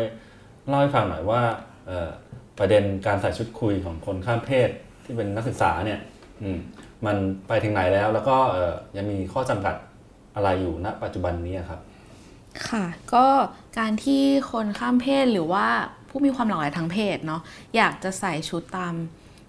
[0.66, 1.42] เล่าให้ฟังหน่อยว่า
[1.86, 2.10] เอ่อ
[2.58, 4.70] ประเด็นการใส่ชุดคุยของคนข้ามเพศ
[5.04, 6.00] ที่เป็นนักศึกษาเนี่ย
[6.42, 6.58] อืม
[7.06, 7.16] มัน
[7.48, 9.74] ไปถึงไหนแล้ว แล้วก็เอ่อยังมีข้อจำกัด
[10.36, 11.80] อะไรอยู่ณ ปัจจุบันนี้อะครับ
[12.68, 12.84] ค่ะ
[13.14, 13.26] ก็
[13.78, 14.22] การที่
[14.52, 15.66] คนข้ามเพศหรือว่า
[16.08, 17.42] ผู้มีความหลากหลายทางเพศเนาะ
[17.76, 18.94] อยากจะใส่ชุดตาม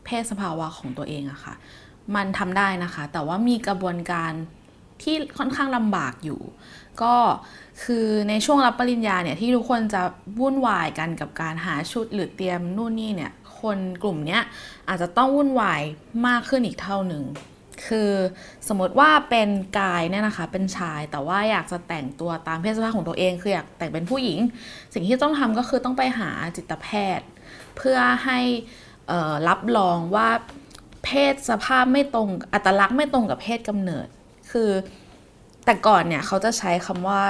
[0.06, 1.54] เพศสภาวะของตัวเองอะค่ะ
[2.16, 4.32] มันทำได้นะคะ แต่ว่ามีกระบวนการ
[5.02, 6.42] ที่ค่อนข้างลำบากอยู่
[7.02, 7.16] ก็
[7.84, 10.02] คือในช่วงรับปริญญาเนี่ยที่ทุกคนจะ
[10.40, 14.42] วุ่นวายกันกับการหาชุดหรือเตรียมนู่นนี่เนี่ยคนกลุ่มเนี้ย
[14.88, 15.82] อาจจะต้องวุ่นวาย
[16.28, 17.24] มากขึ้นอีกเท่าหนึ่ง
[17.88, 18.12] คือ
[18.68, 24.40] สมมติว่าเป็นกายเนี่ยนะคะ เป็นชายแต่ว่าอยากจะแต่งตัวตามเพศสภาพของตัวเอง คืออยากแต่งเป็นผู้หญิง
[24.94, 27.28] สิ่งที่ต้องทำก็คือต้องไปหาจิตแพทย์
[27.78, 28.40] เพื่อให้
[29.48, 30.30] รับรองว่า
[31.04, 34.08] เพศสภาพไม่ตรงอัตลักษณ์ไม่ตรงกับเพศกำเนิด
[34.52, 34.70] คือ
[35.66, 37.22] แต่ก่อนเนี่ยเขาจะใช้คำว่า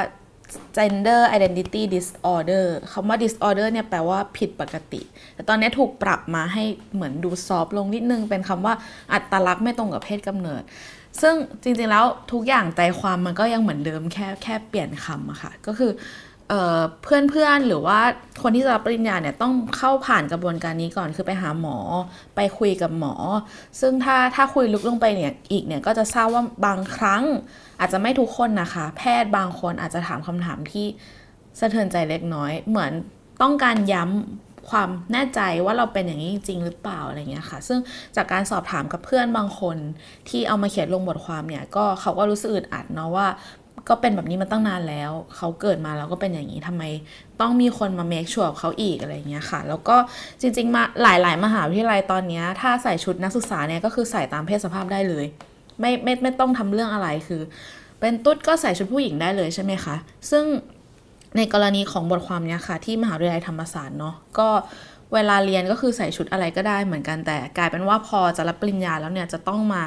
[0.77, 5.01] gender identity disorder คำว่า disorder เนี่ยแปลว่าผิดปกติ
[5.35, 6.63] แต่ตอนนี้ถูกปรับมาให้
[6.93, 8.73] เหมือนดูซอฟลงนิดนึง เป็นคำว่า
[9.13, 10.63] อัตลักษณ์ไม่ตรงกับเพศกำเนิด
[11.21, 15.91] ซึ่งจริงๆแล้วทุกอย่างใจความมันก็ยังเหมือนเดิมแค่แค่เปลี่ยนคำอะค่ะ ก็คือ
[17.03, 17.99] เพื่อนเพื่อนหรือว่า
[18.41, 21.77] คนที่จะรับปริญญาเนี่ยต้องเข้าผ่านกระบวนการนี้ก่อนคือไปหาหมอ
[22.35, 23.13] ไปคุยกับหมอ
[23.79, 27.23] ซึ่งถ้าถ้าคุยลึกลงไปเนี่ยอีกเนี่ยก็จะทราบว่าบางครั้ง
[27.79, 30.85] อาจจะไม่ทุกคนนะคะ แพทย์บางคนอาจจะถามคำถามที่
[31.59, 32.91] สะเทือนใจเล็กน้อย เหมือน
[33.41, 37.79] ต้องการย้ำความแน่ใจว่าเราเป็นอย่างนี้จริงหรือเปล่าอะไรเงี้ยค่ะ ซึ่ง
[38.15, 39.77] จากการสอบถามกับเพื่อนบางคน
[40.29, 43.27] ที่เอามาเขียนลงบทความเนี่ยก็เขาก็รู้สึกอึดอัดเนาะว่า
[43.87, 46.83] ก็เป็นแบบนี้มาตั้งนานแล้ว เขาเกิดมาแล้วก็เป็นอย่างนี้ทำไม
[47.41, 49.95] ต้องมีคนมาเมคชัวร์เขาอีกอะไรเงี้ยค่ะ แล้วก็
[50.41, 55.25] จริงๆมาหลายๆ มหาวิทยาลัยตอนนี้ถ้าใส่ชุดนักศึกษาเนี่ยก็คือใส่ตามเพศสภาพได้เลย
[55.79, 57.41] ไม่ไม่ไม่ต้องทำเรื่องอะไรคือ
[57.99, 59.95] เป็นตุ๊ดก็ใส่ชุดผู้หญิงได้เลยใช่ไหมคะ
[60.31, 60.45] ซึ่ง
[61.37, 64.49] ในกรณีของบทความเนี้ยค่ะ ที่มหาวิทยาลัยธรรมศาสตร์เนาะก็
[65.13, 69.83] เวลาเรียนก็คือใส่ชุดอะไรก็ได้เหมือนกันแต่กลายเป็นว่าพอจะรับปริญญาแล้วเนี่ยจะต้องมา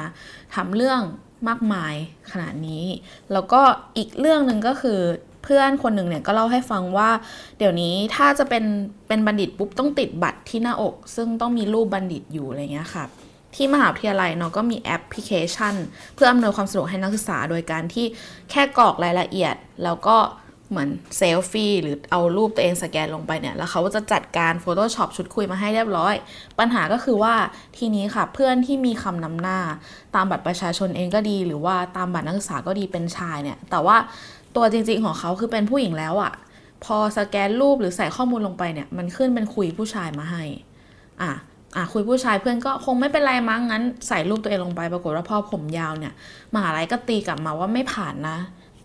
[0.55, 1.01] ทำเรื่อง
[1.47, 1.95] มากมาย
[2.31, 2.85] ขนาดนี้
[3.31, 3.61] แล้วก็
[3.97, 4.99] อีกเรื่องหนึ่งก็คือ
[5.43, 7.09] เพื่อนคนหนึ่งเนี่ยก็เล่าให้ฟังว่า
[7.57, 8.63] เดี๋ยวนี้ถ้าจะเป็น
[9.07, 13.05] เป็นบัณฑิตปุ๊บต้องติดบัตรที่หน้าอก ซึ่งต้องมีรูปบัณฑิตอยู่อะไรเงี้ยค่ะ
[13.55, 15.75] ที่มหาวิทยาลัยเนาะก็มีแอปพลิเคชัน
[16.15, 18.05] เพื่ออำนวยความสะดวกให้นักศึกษา โดยการที่
[18.51, 20.17] แค่กรอกรายละเอียด แล้วก็
[20.73, 26.15] เหมือนเซลฟี่หรือเอารูปตัวเองสแกนลงไปเนี่ยแล้วเขาจะจัดการ Photoshop ชุดคุยมาให้เรียบร้อย
[26.59, 27.35] ปัญหาก็คือว่า
[27.77, 29.59] ทีนี้ค่ะเพื่อนที่มีคำนำหน้า
[30.15, 33.97] ตามบัตรประชาชนเองก็ดี หรือว่าตามบัตรนักศึกษาก็ดีเป็นชายเนี่ย แต่ว่า
[34.55, 36.33] ตัวจริง ๆ ของเขาคือเป็นผู้หญิงแล้วอะ่ะ
[36.83, 40.43] พอสแกนรูปหรือใส่ข้อมูลลงไปเนี่ย มันขึ้นเป็นคุยผู้ชายมาให้
[41.21, 41.31] อะ
[41.75, 46.13] อะคุยผู้ชายเพื่อนก็คงไม่เป็นไรมั้งงั้น ใส่รูปตัวเองลงไปปรากฏว่าพอผมยาวเนี่ย
[46.53, 48.37] มหาลัยก็ตีกลับมาว่าไม่ผ่านนะ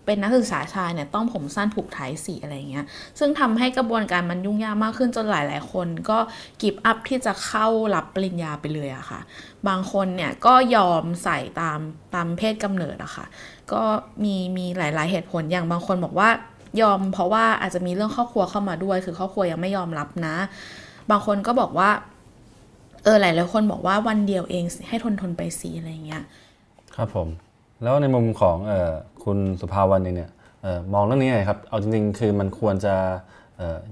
[0.09, 2.87] เป็นนักศึกษาชายเนี่ยต้องผมสั้นผูกไทยสีอะไรเงี้ย
[3.19, 6.19] ซึ่งทำให้กระบวนการมันยุ่งยากมากขึ้นจนหลาย ๆ คนก็
[6.63, 9.21] กิบอัพที่จะเข้ารับปริญญาไปเลยอะค่ะ
[9.69, 11.79] บางคนเนี่ยก็ยอมใส่ตาม
[12.15, 13.27] ตามเพศกำเนิดอะค่ะ
[13.73, 13.83] ก็
[14.25, 16.29] มีมีหลาย ๆ เหตุผลอย่างบางคนบอกว่า
[16.81, 20.37] ยอมเพราะว่าอาจจะมีเรื่องครอบครัวเข้ามาด้วย คือครอบครัวยังไม่ยอมรับนะ
[21.11, 21.91] บางคนก็บอกว่า
[23.05, 26.23] เออหลายๆคนบอกว่าวันเดียวเองให้ทนทนไปสีอะไรเงี้ย
[26.97, 27.29] ครับผม
[27.83, 28.93] แล้วในมุมของออ
[29.25, 30.31] คุณสุภาวันเนี่ย
[30.95, 32.95] มองเรื่องนี้ไงครับ เอาจริงๆ คือมันควรจะ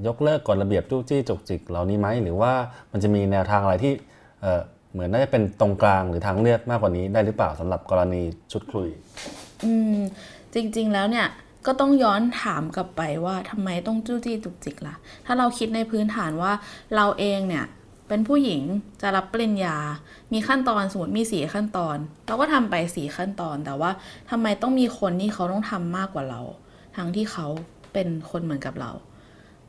[0.06, 2.52] ยกเลิกกฎระเบียบจู้จี้จกจิกเหล่านี้ไหม หรือว่า
[2.92, 3.92] มันจะมีแนวทางอะไรที่
[4.92, 8.22] เหมือนน่าจะเป็นตรงกลางหรือทางเลือกมากกว่านี้ได้หรือเปล่าสำหรับกรณี
[8.52, 8.88] ชุดคุย
[9.64, 9.98] อืม
[10.54, 11.26] จริงๆแล้วเนี่ย
[11.66, 14.94] ก็ต้องย้อนถามกลับไปว่าทำไมต้องจู้จี้จุกจิกละ่ะ
[15.26, 16.52] ถ้าเราคิดในพื้นฐานว่า
[16.96, 17.64] เราเองเนี่ย
[18.08, 18.62] เป็นผู้หญิง
[19.02, 19.76] จะรับปริญญา
[20.32, 23.90] มีขั้นตอนสมมติมีสี่ขั้นตอน เราก็ทำไปสี่ขั้นตอน แต่ว่า
[24.30, 26.40] ทำไมต้องมีคนที่เขาต้องทำมากกว่าเรา
[26.96, 27.46] ทั้งที่เขา
[27.92, 28.92] เป็นคนเหมือนกับเรา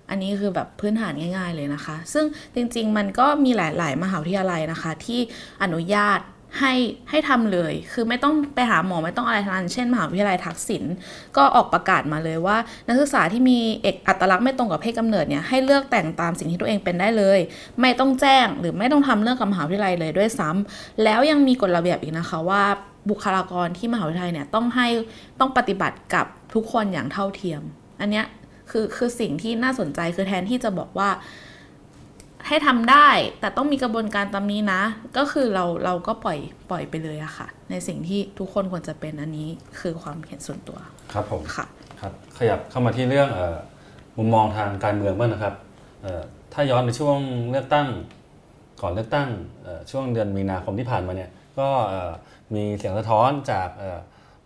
[0.10, 5.19] อันนี้คือแบบพื้นฐานง่าย ๆเลยนะคะ ซึ่งจริงๆมันก็มีหลาย ๆ มหาวิทยาลัยนะคะ ที่
[5.63, 6.19] อนุญาต
[6.59, 6.73] ให้
[7.09, 10.83] ให้ทำเลย คือไม่ต้องไปหาหมอไม่ต้องอะไรทั้งนั้นเช่นมหาวิทยาลัยทักษิณ
[11.37, 17.39] ก็ออกประกาศมาเลยว่า นักศึกษาที่มีเอกอัตลักษณ์ไม่ตรงกับเพศกำเนิดเนี่ยให้เลือกแต่งตามสิ่งที่ตัวเองเป็นได้เลย
[17.81, 22.63] ไม่ต้องแจ้งหรือไม่ต้องทำเรื่องกับมหาวิทยาลัยเลยด้วยซ้ำแล้วยังมีกฎระเบียบอีกนะคะว่า
[23.09, 24.87] บุคลากรที่มหาวิทยาลัยเนี่ยต้องให้
[25.39, 27.61] ต้องปฏิบัติกับทุกคนอย่างเท่าเทียม
[28.01, 28.25] อันเนี้ย
[28.71, 31.09] คือคือสิ่งที่น่าสนใจคือแทนที่จะบอกว่า
[32.47, 33.07] ให้ทำได้
[33.39, 34.81] แต่ต้องมีกระบวนการตามนี้นะ
[35.17, 40.77] ก็คือเราเราก็ปล่อยปล่อยไปเลยอะค่ะ ในสิ่งที่ทุกคนควรจะเป็นอันนี้คือความเห็นส่วนตัว
[41.13, 41.65] ครับผมค่ะ
[42.01, 43.39] ครับขยับเข้ามาที่เรื่องอ
[44.17, 45.55] มุมมองทางการเมืองบ้างนะครับ
[46.53, 47.17] ถ้าย้อนในช่วง
[47.49, 47.88] เลือกตั้ง
[48.81, 49.29] ก่อนเลือกตั้ง
[49.91, 51.29] ช่วงเดือนมีนาคมที่ผ่านมาเนี่ย
[51.60, 51.69] ก็
[52.55, 53.69] มีเสียงสะท้อนจาก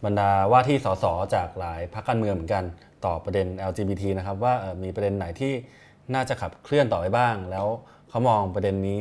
[0.06, 2.64] บรรดาว่าที่สสจากหลายพรรคการเมืองเหมือนกัน
[3.06, 5.54] ต่อประเด็น LGBT นะครับว่ามีประเด็นไหนที่
[6.14, 7.68] น่าจะขับเคลื่อนต่อไปบ้าง แล้ว
[8.10, 9.00] เขามองประเด็นนี้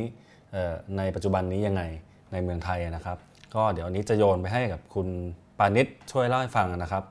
[0.97, 1.83] ในปัจจุบันนี้ยังไง
[2.31, 3.17] ในเมืองไทยนะครับ
[3.55, 5.07] ก็เดี๋ยวนี้จะโยนไปให้กับคุณ
[5.57, 7.03] ปานิชช่วยเล่าให้ฟังนะครับ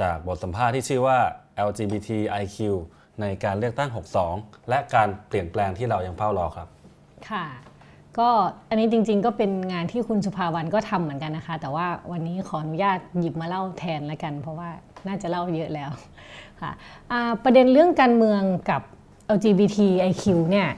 [0.00, 1.18] จากบทสัมภาษณ์ที่ชื่อว่า
[1.68, 2.58] LGBTIQ
[3.20, 3.90] ในการเลือกตั้ง
[4.28, 6.68] 62 และการเปลี่ยนแปลงที่เรายังเฝ้ารอครับ
[7.30, 7.46] ค่ะ
[8.18, 8.28] ก็
[8.68, 14.68] อันนี้จริงๆ ก็เป็นงานที่คุณสุภาวันก็ทำเหมือนกันนะคะ แต่ว่าวันนี้ขออนุญาตหยิบมาเล่าแทนแล้วกัน เพราะว่า
[15.06, 15.90] น่าจะเล่าเยอะแล้ว
[16.62, 16.72] ค่ะ
[17.44, 18.82] ประเด็นเรื่องการเมืองกับ
[19.34, 20.68] LGBTIQ เนี่ย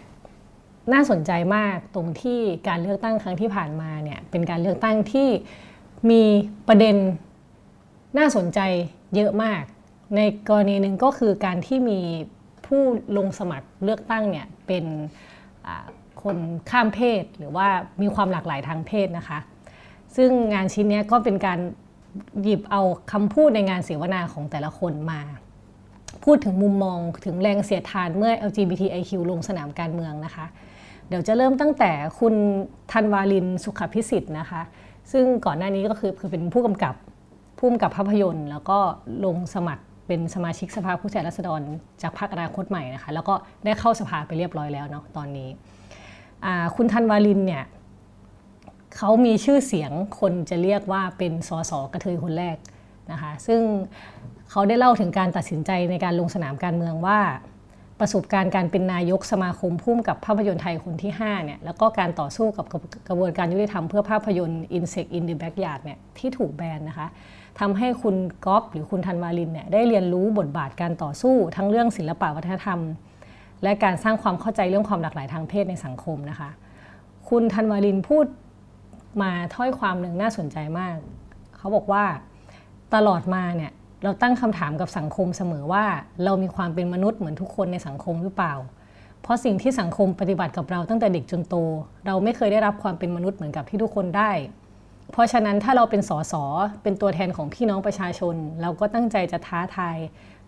[0.92, 5.28] น่าสนใจมากตรงที่การเลือกตั้งครั้งที่ผ่านมาเนี่ยเป็นการเลือกตั้งที่
[6.10, 6.22] มี
[6.68, 6.96] ประเด็น
[8.18, 8.60] น่าสนใจ
[9.14, 9.62] เยอะมาก
[10.16, 12.00] ในกรณีหนึ่งก็คือการที่มี
[12.66, 12.82] ผู้
[13.16, 14.84] ลงสมัครเลือกตั้งเนี่ยเป็น
[16.22, 16.36] คน
[16.70, 17.68] ข้ามเพศหรือว่า
[18.02, 19.38] มีความหลากหลายทางเพศนะคะ
[20.16, 21.58] ซึ่งงานชิ้นนี้ก็เป็นการ
[22.42, 22.82] หยิบเอา
[23.12, 25.20] คำพูดในงานเสวนาของแต่ละคนมา
[26.24, 30.46] พูดถึงมุมมองถึงแรงเสียดทานเมื่อ LGBTIQ ลงสนามการเมืองนะคะ
[31.08, 32.34] เดี๋ยวจะเริ่มตั้งแต่คุณ
[32.92, 34.62] ธันวาลินสุขพิสิทธิ์นะคะ
[35.12, 36.94] ซึ่งก่อนหน้านี้ก็คือคือเป็นผู้กำกับ
[37.58, 38.78] ผู้กำกับภาพยนตร์ แล้วก็
[39.24, 41.60] ลงสมัครเป็นสมาชิกสภาผู้แทนราษฎร
[42.02, 45.48] จากพรรคอนาคตใหม่นะคะ แล้วก็ได้เข้าสภาไปเรียบร้อยแล้วเนาะตอนนี้
[46.76, 47.64] คุณธันวาลินเนี่ย
[48.96, 52.56] เขามีชื่อเสียงคนจะเรียกว่าเป็นสสกระเทยคนแรก
[53.12, 53.60] นะคะ ซึ่ง
[54.50, 57.20] เขาได้เล่าถึงการตัดสินใจในการลงสนามการเมืองว่า
[58.00, 62.66] ประสบการณ์การเป็นนายกสมาคมพุ่มกับภาพยนตร์ไทยคนที่5เนี่ยแล้วก็การต่อสู้กับ
[63.08, 67.08] กระบวนการยุติธรรมเพื่อภาพยนตร์ Insect in the Backyard เนี่ยที่ถูกแบนนะคะ
[67.60, 72.80] ทำให้คุณก๊อฟหรือคุณธันวาลินเนี่ยได้เรียนรู้บทบาทการต่อสู้ ทั้งเรื่องศิลปะวัฒนธรรม
[73.62, 76.50] และการสร้างความเข้าใจเรื่องความหลากหลายทางเพศในสังคมนะคะ
[77.28, 78.26] คุณธันวาลินพูด
[79.22, 80.96] มาถ้อยความหนึ่งน่าสนใจมาก
[81.56, 82.04] เขาบอกว่า
[82.94, 83.72] ตลอดมาเนี่ย
[84.04, 85.84] เราตั้งคำถามกับสังคมเสมอว่า
[86.24, 88.54] เรามีความเป็นมนุษย์เหมือนทุกคนในสังคมหรือเปล่า
[89.22, 91.54] เพราะสิ่งที่สังคมปฏิบัติกับเราตั้งแต่เด็กจนโต
[92.06, 94.30] เราไม่เคยได้รับความเป็นมนุษย์เหมือนกับที่ทุกคนได้
[95.12, 96.34] เพราะฉะนั้นถ้าเราเป็นสส
[96.82, 99.96] เป็นตัวแทนของพี่น้องประชาชน เราก็ตั้งใจจะท้าทาย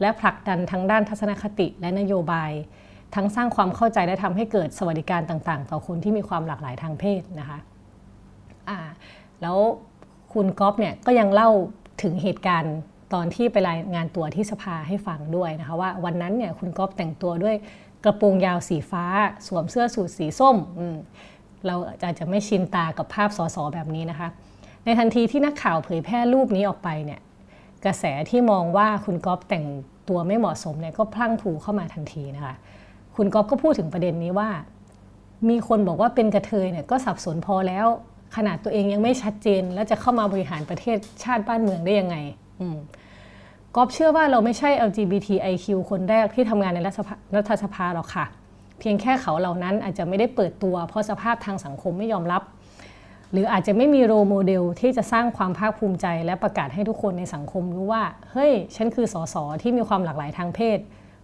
[0.01, 2.51] และผลักดันทั้งด้านทัศนคติและนโยบาย
[3.15, 7.59] ทั้งสร้างความเข้าใจและทำให้เกิดสวัสดิการต่างๆ ต่อคนที่มีความหลากหลายทางเพศนะคะ
[9.43, 9.59] แล้ว
[10.33, 11.51] คุณก๊อฟเนี่ยก็ยังเล่า
[12.03, 12.77] ถึงเหตุการณ์
[13.13, 17.57] ตอนที่ไปรายงานตัวที่สภาให้ฟังด้วยนะคะว่าวันนั้นเนี่ยคุณก๊อฟแต่งตัวด้วย
[18.05, 19.05] กระโปรงยาวสีฟ้า
[19.47, 20.57] สวมเสื้อสูทสีส้ม
[21.67, 24.29] เราอาจจะไม่ชินตากับภาพสสแบบนี้นะคะ
[24.85, 27.21] ในทันทีที่นักข่าวเผยแพร่รูปนี้ออกไปเนี่ย
[27.85, 29.65] กระแสที่มองว่าคุณก๊อฟแต่ง
[30.09, 32.55] ตัวไม่เหมาะสมเนี่ยก็พลั่งถูเข้ามาทันทีนะคะ
[33.17, 34.51] คุณก๊อฟก็พูดถึงประเด็นนี้ว่า
[35.49, 37.87] มีคนบอกว่าเป็นกระเทยเนี่ยก็สับสนพอแล้ว
[38.37, 42.17] ขนาดตัวเองยังไม่ชัดเจน แล้วจะเข้ามาบริหารประเทศชาติบ้านเมืองได้ยังไง
[43.77, 46.79] กอบเชื่อว่าเราไม่ใช่ LGBTIQ คนแรกที่ทำงานใน
[47.37, 48.27] รัฐสภาหรอกค่ะ
[48.79, 52.43] เพียงแค่เขาเหล่านั้นอาจจะไม่ได้เปิดตัว เพราะสภาพทางสังคมไม่ยอมรับ
[53.33, 60.79] หรืออาจจะไม่มี role model ที่จะสร้างความภาคภูมิใจ และประกาศให้ทุกคนในสังคมรู้ว่า เฮ้ย ฉันคือสสที่มีความหลากหลายทางเพศ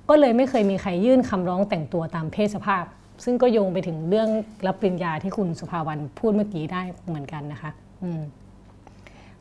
[0.09, 2.85] ก็เลยไม่เคยมีใครยื่นคำร้องแต่งตัวตามเพศสภาพ
[3.25, 4.29] ซึ่งก็โยงไปถึงเรื่อง
[4.66, 7.70] รับปริญญาที่คุณสุภาวันพูดเมื่อกี้ได้เหมือนกันนะคะ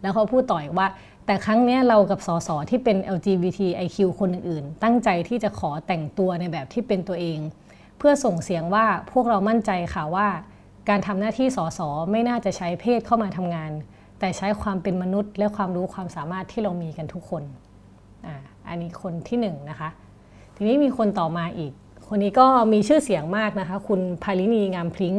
[0.02, 0.88] แล้วเขาพูดต่ออีกว่า
[1.26, 7.40] แต่ครั้งนี้เรากับสสที่เป็น LGBTIQ คนอื่นๆ ตั้งใจที่จะขอแต่งตัวในแบบที่เป็นตัวเอง
[7.98, 10.28] เพื่อส่งเสียงว่าพวกเรามั่นใจค่ะว่า
[10.90, 11.80] การทำหน้าที่สส
[12.12, 13.72] ไม่น่าจะใช้เพศเข้ามาทำงาน
[14.20, 17.44] แต่ใช้ความเป็นมนุษย์ และความรู้ความสามารถที่เรามีกันทุกคน
[18.26, 18.36] อ่า
[18.68, 19.90] อันนี้คนที่หนึ่งนะคะ
[20.56, 21.72] ทีนี้มีคนต่อมาอีก
[22.08, 25.16] คนนี้ก็มีชื่อเสียงมากนะคะ คุณพาลินีงามพริ้ง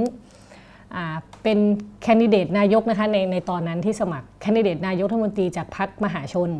[1.42, 1.58] เป็น
[2.02, 6.50] แคนดิเดตนายกนะคะในในตอนนั้นที่สมัครแคนดิเดตนายกรัฐมนตรีจากพรรคมหาชน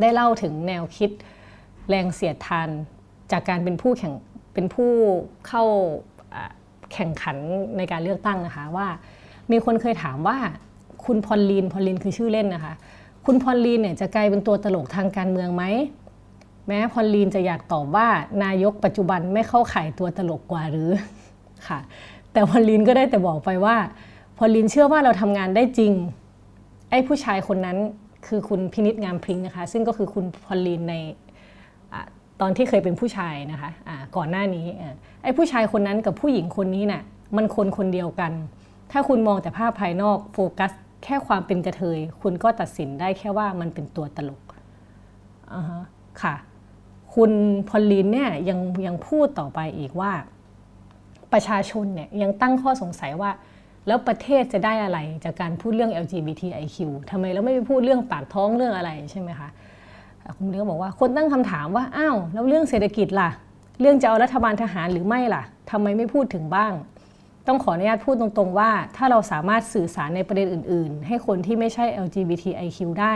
[0.00, 1.10] ได้เล่าถึงแนวคิด
[1.88, 2.68] แรงเสียดทาน
[3.32, 4.12] จากการเป็นผู้แข่ง
[4.54, 4.90] เป็นผู้
[5.46, 5.64] เข้า
[6.92, 7.36] แข่งขัน
[7.76, 8.88] ในการเลือกตั้งนะคะว่า
[9.50, 10.38] มีคนเคยถามว่า
[11.04, 12.74] คุณพอลลีนพอลลีนคือชื่อเล่นนะคะ
[13.26, 15.64] คุณพอลลีนเนี่ยจะกลายเป็นตัวตลกทางการเมืองไหม
[16.66, 18.08] แม้พอลลีนจะอยากตอบว่า
[18.44, 20.90] นายกปัจจุบันไม่เข้าข่ายตัวตลกกว่าหรือ
[21.68, 21.78] ค่ะ
[22.32, 23.76] แต่พอลลีนก็ได้แต่บอกไปว่า
[24.38, 25.92] พอลลีนเชื่อว่าเราทำงานได้จริง
[26.90, 27.78] ไอ้ผู้ชายคนนั้น
[28.26, 30.94] คือคุณพินิษงามพริ้งนะคะ ซึ่งก็คือคุณพอลลีนใน
[31.92, 31.94] อ
[32.40, 34.66] ตอนที่เคยเป็นผู้ชายนะคะะก่อนหน้านี้
[35.22, 37.02] ไอ้ผู้ชายคนนั้นกับผู้หญิงคนนี้นะ่ะ
[37.36, 38.32] มันคนคนเดียวกัน
[38.92, 40.72] ถ้าคุณมองแต่ภาพภายนอกโฟกัส
[41.04, 44.42] แค่ความเป็นกระเทย คุณก็ตัดสินได้แค่ว่ามันเป็นตัวตลก
[46.22, 46.34] ค่ะ
[47.14, 47.32] คุณ
[47.68, 50.12] พอลินเนี่ยยังยังพูดต่อไปอีกว่า
[51.32, 53.30] ประชาชนเนี่ยยังตั้งข้อสงสัยว่า
[53.86, 56.76] แล้วประเทศจะได้อะไรจากการพูดเรื่อง LGBTIQ
[57.10, 59.48] ทำไมเราไม่ไปพูดเรื่องปากท้องเรื่องอะไรใช่ไหมคะ
[60.36, 63.30] คุณเลี้ยงบอกว่าคนตั้งคำถามว่าอ้าวแล้วเรื่องเศรษฐกิจล่ะ
[63.80, 66.72] เรื่องจะเอารัฐบาลทหารหรือไม่ล่ะทำไมไม่พูดถึงบ้าง
[67.46, 73.14] ต้องขออนุญาตพูดตรงๆว่า ถ้าเราสามารถสื่อสารในประเด็นอื่น ๆ ให้คนที่ไม่ใช่ LGBTIQ ได้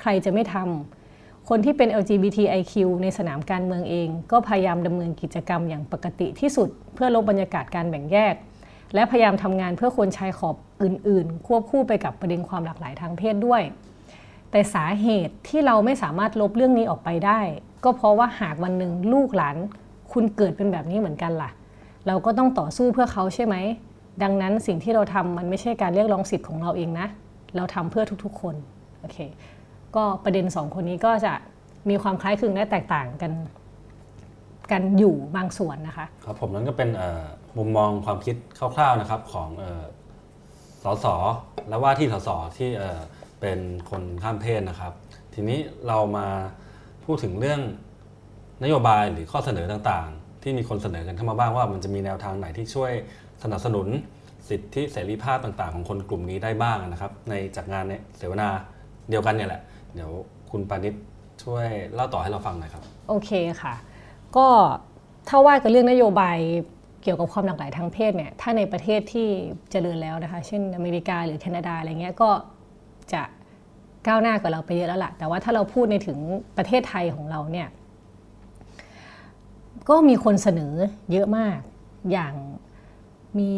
[0.00, 0.95] ใครจะไม่ทำ
[1.50, 8.34] คนที่เป็น LGBTIQ ในสนามการเมืองเอง ก็พยายามดำเนินกิจกรรมอย่างปกติที่สุด เพื่อลดบรรยากาศการแบ่งแยก
[8.94, 13.62] และพยายามทำงานเพื่อคนชายขอบอื่น ๆ ควบคู่ไปกับประเด็นความหลากหลายทางเพศด้วย
[14.50, 17.40] แต่สาเหตุที่เราไม่สามารถลบเรื่องนี้ออกไปได้
[17.84, 19.56] ก็เพราะว่าหากวันหนึ่งลูกหลาน
[20.12, 21.50] คุณเกิดเป็นแบบนี้เหมือนกันล่ะ
[22.06, 23.56] เราก็ต้องต่อสู้เพื่อเขาใช่ไหม
[24.22, 27.06] ดังนั้นสิ่งที่เราทำมันไม่ใช่การเรียกร้องสิทธิ์ของเราเองนะ
[27.56, 28.54] เราทำเพื่อทุกๆ คน
[29.00, 29.18] โอเค
[29.96, 31.32] ก็ประเด็นสองคนนี้ก็จะ
[31.88, 33.32] มีความคล้ายคลึงและแตกต่างกัน
[34.72, 36.90] กันอยู่บางส่วนนะคะครับผมนั่นก็เป็น
[37.58, 39.50] มุมมองความคิดคร่าวๆนะครับของ
[40.82, 41.06] สส
[41.68, 42.70] และว่าที่สสที่
[43.40, 43.58] เป็น
[43.90, 44.92] คนข้ามเพศนะครับ
[45.34, 46.26] ทีนี้เรามา
[47.04, 47.60] พูดถึงเรื่อง
[48.62, 52.92] นโยบายหรือข้อเสนอต่างๆ ที่มีคนเสนอกันเข้ามาบ้างว่ามันจะมีแนวทางไหนที่ช่วย
[53.42, 53.86] สนับสนุน
[54.48, 57.84] สิทธิเสรีภาพต่างๆ ของคนกลุ่มนี้ได้บ้างนะครับ ในจากงาน
[58.18, 58.48] เสวนา
[59.10, 59.62] เดียวกันเนี่ยแหละ
[59.96, 60.12] เดี๋ยว
[60.50, 60.94] คุณปานิช
[61.42, 63.30] ช่วยเล่าต่อให้เราฟังหน่อยครับ โอเค
[63.62, 63.74] ค่ะ
[64.36, 64.46] ก็
[65.28, 66.38] ถ้าว่ากันเรื่องนโยบาย
[67.02, 69.28] เกี่ยวกับความหลากหลายทางเพศเนี่ยถ้าในประเทศที่
[69.70, 72.30] เจริญแล้วนะคะ เช่นอเมริกาหรือแคนาดาอะไรเงี้ยก็
[73.12, 73.22] จะ
[74.06, 76.18] ก้าวหน้ากว่าเราไปเยอะแล้วล่ะ แต่ว่าถ้าเราพูดในถึง
[76.56, 77.68] ประเทศไทยของเราเนี่ย
[79.88, 80.74] ก็มีคนเสนอ
[81.12, 81.58] เยอะมาก
[82.12, 82.34] อย่าง
[83.38, 83.50] มี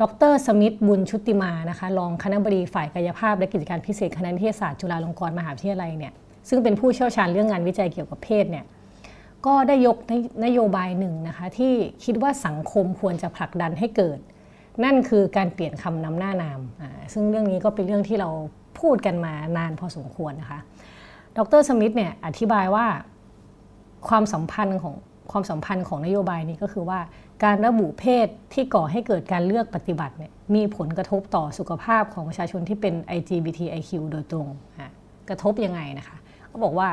[0.00, 6.12] ดรสมิธบุญชุติมานะคะรองคณะบดีฝ่ายกายภาพและกิจการพิเศษคณะนิเทศศาสตร์จุฬาลงกรณ์มหาวิทยาลัยเนี่ย
[6.48, 8.64] ซึ่งเป็นผู้เชี่ยวชาญเรื่องงานวิจัยเกี่ยวกับเพศเนี่ย
[9.46, 9.96] ก็ได้ยก
[10.44, 11.72] นโยบายหนึ่งนะคะที่
[12.04, 14.18] คิดว่าสังคมควรจะผลักดันให้เกิด
[14.84, 16.60] นั่นคือการเปลี่ยนคำนำหน้านาม
[17.12, 18.30] ซึ่งเรื่องนี้ก็เป็นเรื่องที่เรา
[18.80, 20.60] พูดกันมานานพอสมควรนะคะ
[21.36, 22.86] ดรสมิธเนี่ยอธิบายว่า
[24.08, 24.94] ความสัมพันธ์ของ
[25.32, 26.98] ความสัมพันธ์ของนโยบายนี้ก็คือว่า
[27.44, 34.48] การระบุเพศที่ก่อให้เกิดการเลือกปฏิบัติเนี่ยมีผลกระทบต่อสุขภาพของประชาชนที่เป็น LGBTIQ โดยตรง
[35.28, 36.16] กระทบยังไงนะคะ
[36.48, 36.90] เขาบอกว่า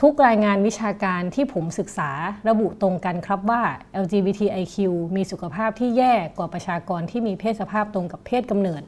[0.00, 2.10] ทุกรายงานวิชาการที่ผมศึกษา
[2.48, 3.62] ระบุตรงกันครับว่า
[4.04, 4.76] LGBTIQ
[5.16, 8.82] มีสุขภาพที่แย่กว่าประชากรที่มีเพศสภาพตรงกับเพศกำเนิด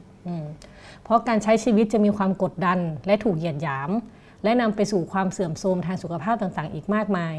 [1.03, 3.89] เพราะการใช้ชีวิตจะมีความกดดันและถูกเหยียดหยาม
[4.43, 7.35] และนำไปสู่ความเสื่อมโทรมทางสุขภาพต่างๆ อีกมากมาย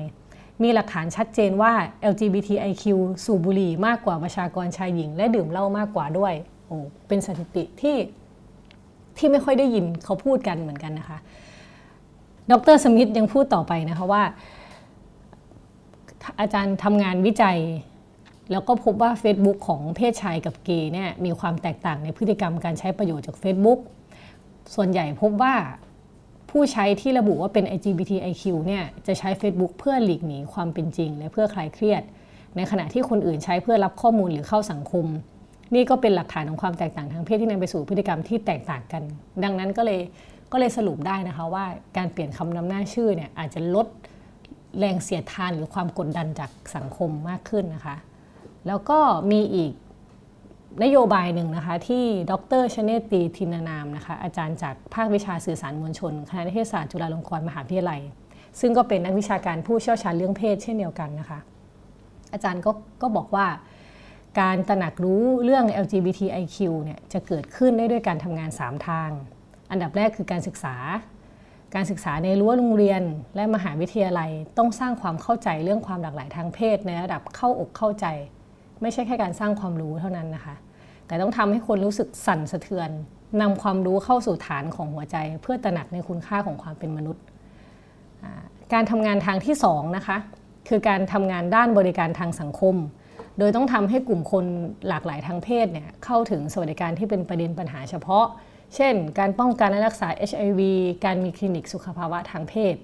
[0.63, 1.73] มีหลักฐานชัดเจนว่า
[2.13, 2.85] LGBTIQ
[3.25, 6.35] สูบบุหรี่มากกว่าประชากรชายหญิง และดื่มเหล้ามากกว่าด้วย
[6.67, 6.77] โอ้
[7.09, 7.97] เป็นสถิติที่
[9.19, 11.19] ที่ไม่ค่อยได้ยินเขาพูดกันเหมือนกันนะคะ
[12.51, 14.23] ดรสมิธยังพูดต่อไปนะคะว่า
[16.41, 17.59] อาจารย์ทำงานวิจัย
[18.53, 23.79] แล้วก็พบว่า Facebook ของเพศชายกับเกย์เนี่ยมีความแตกต่างในพฤติกรรมการใช้ประโยชน์จาก Facebook
[24.75, 25.55] ส่วนใหญ่พบว่า
[26.53, 32.03] ผู้ใช้ที่ระบุว่าเป็น LGBTIQ เนี่ยจะใช้ Facebook เพื่อหลีกหนีความเป็นจริง และเพื่อคลายเครียด
[32.57, 35.07] ในขณะที่คนอื่นใช้เพื่อรับข้อมูลหรือเข้าสังคม
[35.75, 39.03] นี่ก็เป็นหลักฐานของความแตกต่างทางเพศที่นำไปสู่พฤติกรรมที่แตกต่างกัน
[39.45, 40.01] ดังนั้นก็เลย
[40.53, 41.65] ก็เลยสรุปได้นะคะว่า
[41.97, 43.87] การเปลี่ยนคำนำหน้าชื่อเนี่ยอาจจะลด
[44.79, 47.97] แรงเสียดทานหรือความกดดันจากสังคมมากขึ้นนะคะ
[48.67, 48.99] แล้วก็
[49.31, 49.73] มีอีก
[50.81, 58.01] นโยบายหนึ่งนะคะที่ดรชเนตีทินานามนะคะอาจารย์จากภาควิชาสื่อสารมวลชนคณะนิเทศศาสตร์จุฬาลงกรณ์มหาวิทยาลัย
[58.61, 61.39] ซึ่งก็เป็นนักวิชาการผู้เชี่ยวชาญเรื่องเพศเช่นเดียวกันนะคะ
[62.33, 62.71] อาจารย์ก็
[63.03, 63.47] ก็บอกว่า
[64.41, 69.11] การตระหนักรู้เรื่อง LGBTIQ เนี่ยจะเกิดขึ้นได้ด้วยการทำงาน 3 ทาง
[69.71, 70.77] อันดับแรกคือการศึกษา
[71.75, 73.03] การศึกษาในรั้วโรงเรียน
[73.37, 78.07] และมหาวิทยาลัยต้องสร้างความเข้าใจเรื่องความหลากหลายทางเพศในระดับเข้าอกเข้าใจ
[78.83, 80.55] ไม่ใช่แค่การสร้างความรู้เท่านั้นนะคะ
[81.07, 82.91] แต่ต้องทำให้คนรู้สึกสั่นสะเทือน
[83.41, 87.23] นำความรู้เข้าสู่ฐานของหัวใจ เพื่อตระหนักในคุณค่าของความเป็นมนุษย์
[88.73, 90.17] การทำงานทางที่2นะคะ
[90.69, 92.75] คือการทำงานด้านบริการทางสังคม
[93.39, 94.45] โดยต้องทำให้กลุ่มคน
[94.89, 98.27] หลากหลายทางเพศเนี่ยเข้าถึงสวัสดิการที่เป็นประเด็นปัญหาเฉพาะ
[98.75, 100.61] เช่น การป้องกันและรักษา HIV
[101.05, 102.77] การมีคลินิกสุขภาวะทางเพศ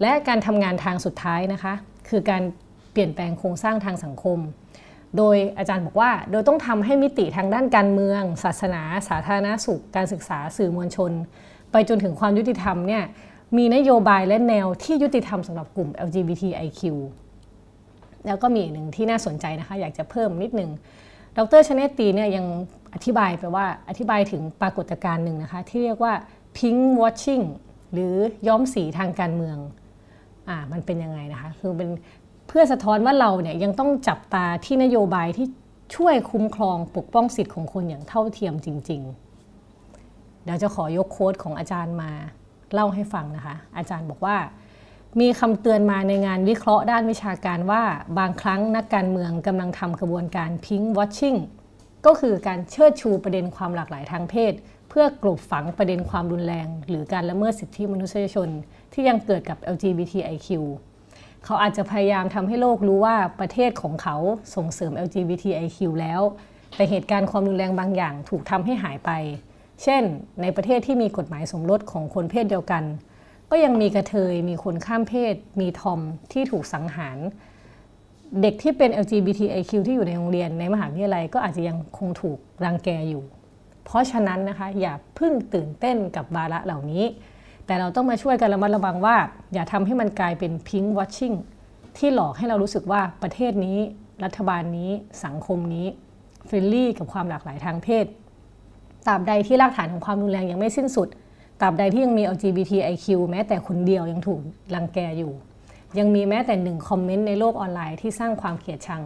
[0.00, 1.74] และการทำงานทางสุดท้ายนะคะ
[2.08, 2.42] คือการ
[2.92, 4.38] เปลี่ยนแปลงโครงสร้างทางสังคม
[5.16, 11.12] โดยอาจารย์บอกว่า โดยต้องทำให้มิติทางด้านการเมือง ศาสนา สาธารณสุข การศึกษาสื่อมวลชน
[11.72, 13.04] ไปจนถึงความยุติธรรมเนี่ย
[13.56, 16.80] มีนโยบายและแนวที่ยุติธรรมสำหรับกลุ่ม LGBTIQ
[18.26, 20.70] แล้วก็มีอีกหนึ่งที่น่าสนใจนะคะ อยากจะเพิ่มนิดนึง
[21.36, 22.46] ดรชเนตตีเนี่ยยัง
[22.94, 26.12] อธิบายไปว่าอธิบายถึงปรากฏการณ์หนึ่งนะคะ ที่เรียกว่า
[26.56, 27.44] pink watching
[27.92, 28.14] หรือ
[28.48, 29.58] ย้อมสีทางการเมือง
[30.48, 31.90] อ่า มันเป็นยังไงนะคะ คือเป็น
[32.48, 35.46] เพื่อสะท้อนว่าเราเนี่ยยังต้องจับตาที่นโยบายที่
[35.94, 39.02] ช่วยคุ้มครองปกป้องสิทธิ์ของคนอย่างเท่าเทียมจริง
[39.72, 42.10] ๆ เดี๋ยวจะขอยกโค้ดของอาจารย์มา
[42.72, 44.36] เล่าให้ฟังนะคะ อาจารย์บอกว่า
[45.20, 47.82] มีคำเตือนมาในงานวิเคราะห์ด้านวิชาการว่า
[48.18, 51.34] บางครั้งนักการเมืองกำลังทำกระบวนการพิงวอชชิ่ง
[52.06, 54.52] ก็คือการเชิดชูประเด็นความหลากหลายทางเพศ
[54.88, 58.48] เพื่อกลบฝังประเด็นความรุนแรง หรือการละเมิดสิทธิมนุษยชน
[58.92, 60.48] ที่ยังเกิดกับ LGBTIQ
[61.50, 64.16] เขาอาจจะพยายามทำให้โลกรู้ว่าประเทศของเขา
[64.54, 66.20] ส่งเสริม LGBTIQ แล้ว
[66.76, 69.10] แต่เหตุการณ์ความรุนแรงบางอย่างถูกทำให้หายไป
[69.82, 70.02] เช่น
[70.42, 72.84] ในประเทศที่มีกฎหมายสมรสของคนเพศเดียวกัน
[73.50, 76.00] ก็ยังมีกระเทย มีคนข้ามเพศ มีทอม
[76.32, 77.18] ที่ถูกสังหาร
[78.42, 83.22] เด็กที่เป็น LGBTIQ ที่อยู่ในโรงเรียนในมหาวิทยาลัยก็อาจจะยังคงถูกรังแกอยู่
[83.84, 87.04] เพราะฉะนั้นนะคะอย่าเพิ่งตื่นเต้นกับบาระเหล่านี้
[87.68, 89.16] แต่เราต้องมาช่วยกันระมัดระวังว่า
[89.54, 91.36] อย่าทำให้มันกลายเป็นพิง k ์ watching
[91.98, 93.78] ที่หลอกให้เรารู้สึกว่าประเทศนี้
[94.24, 94.90] รัฐบาลนี้
[95.24, 95.86] สังคมนี้
[96.46, 98.06] friendly กับความหลากหลายทางเพศ
[99.06, 101.08] ตราบใดที่รากฐานของความรุนแรงยังไม่สิ้นสุด
[101.60, 104.40] ตราบใดที่ยังมี LGBTIQ แม้แต่คนเดียวยังถูก
[104.74, 105.32] รังแกอยู่
[105.98, 109.02] ยังมีแม้แต่หนึ่ง comment ในโลกออนไลน์ที่สร้างความเกลียดชัง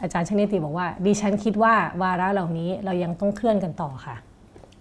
[0.00, 4.16] อาจารย์ชนิติบอกว่าดิฉันคิดว่าวาระเหล่านี้เรายังต้องเคลื่อนกันต่อค่ะ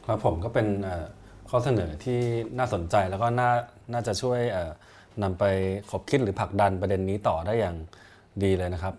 [0.06, 0.67] ครับผมก็เป็น
[1.49, 2.19] ข้อเสนอที่
[2.57, 3.51] น่าสนใจแล้วก็น่า
[3.93, 4.39] น่าจะช่วย
[5.23, 5.43] นำไป
[5.91, 7.75] ขบคิดหรือผลักดันประเด็นนี้ต่อได้อย่าง
[8.43, 8.93] ดีเลยนะครับ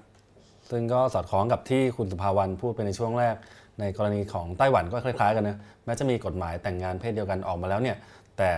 [0.71, 3.37] ซึ่งก็สอดคล้องกับที่คุณสุภาวันพูดไปในช่วงแรก
[3.81, 7.97] ในกรณีของไต้หวันก็คล้ายๆกันนะแม้จะมีกฎหมายแต่งงานเพศเดียวกันออกมาแล้วเนี่ย
[8.39, 8.51] แต่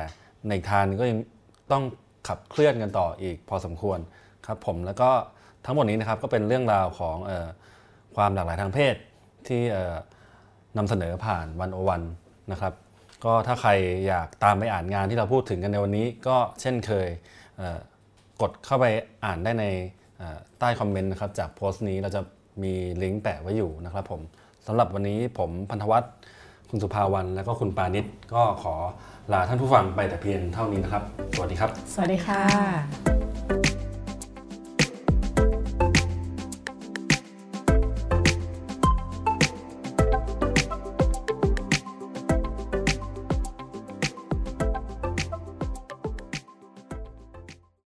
[0.48, 1.18] ในทางหนึงก็ยัง
[1.72, 1.84] ต้อง
[2.28, 3.98] ขับเคลื่อนกันต่ออีกพอสมควร
[4.46, 5.10] ครับผมแล้วก็
[5.66, 7.48] ทั้งหมดนี้นะครับก็เป็นเรื่องราวของออ
[8.16, 8.94] ความหลากหลายทางเพศ
[9.48, 9.60] ที่
[10.76, 12.02] นำเสนอผ่านวันโอวัน
[12.52, 12.72] นะครับ
[13.24, 13.70] ก็ถ้าใคร
[14.06, 17.08] อยากตามไปอ่านงานที่เราพูดถึงกันในวันนี้ ก็เช่นเคย
[17.58, 18.86] เกดเข้าไป
[19.24, 19.64] อ่านได้ใน
[20.58, 22.20] ใต้คอมเมนต์นะครับจากโพสต์นี้เราจะ
[22.62, 24.20] มีลิงก์แปะไว้อยู่นะครับผม
[24.66, 26.12] สำหรับวันนี้ผมพันธวัฒน์
[26.70, 28.04] คุณสุภาวันและก็คุณปานิช
[28.34, 28.74] ก็ขอ
[29.32, 31.02] ลาท่านผู้ฟังไปแต่เพียงเท่านี้นะครับ
[31.34, 33.19] สวัสดีครับ สวัสดีค่ะ